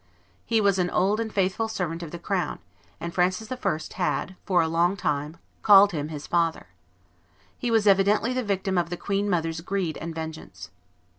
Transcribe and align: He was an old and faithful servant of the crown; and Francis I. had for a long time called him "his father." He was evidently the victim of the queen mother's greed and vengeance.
He 0.47 0.59
was 0.59 0.79
an 0.79 0.89
old 0.89 1.19
and 1.19 1.31
faithful 1.31 1.67
servant 1.67 2.01
of 2.01 2.09
the 2.09 2.17
crown; 2.17 2.57
and 2.99 3.13
Francis 3.13 3.51
I. 3.51 4.01
had 4.01 4.35
for 4.47 4.59
a 4.63 4.67
long 4.67 4.97
time 4.97 5.37
called 5.61 5.91
him 5.91 6.07
"his 6.07 6.25
father." 6.25 6.69
He 7.59 7.69
was 7.69 7.85
evidently 7.85 8.33
the 8.33 8.41
victim 8.41 8.79
of 8.79 8.89
the 8.89 8.97
queen 8.97 9.29
mother's 9.29 9.61
greed 9.61 9.97
and 10.01 10.15
vengeance. 10.15 10.71